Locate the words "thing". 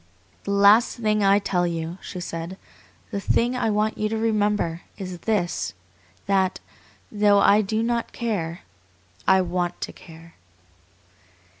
0.97-1.23, 3.21-3.55